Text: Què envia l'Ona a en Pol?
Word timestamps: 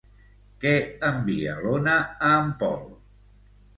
Què 0.63 0.71
envia 1.09 1.53
l'Ona 1.67 1.99
a 2.31 2.33
en 2.47 2.53
Pol? 2.65 2.85